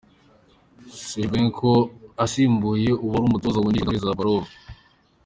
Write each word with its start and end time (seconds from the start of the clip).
Shevchenko 1.03 1.71
asimbuye 2.23 2.89
uuwari 2.95 3.25
umutoza 3.27 3.57
wungirije 3.59 3.87
Olexandr 3.89 4.09
Zavarov. 4.13 4.45